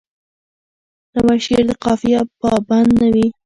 نوی 1.13 1.39
شعر 1.45 1.63
د 1.69 1.71
قافیه 1.83 2.21
پابند 2.41 2.89
نه 2.99 3.07
وي. 3.13 3.27